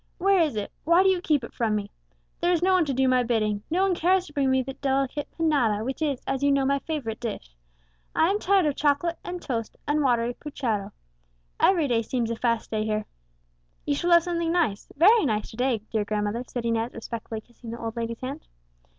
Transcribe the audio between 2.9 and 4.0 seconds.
do my bidding, no one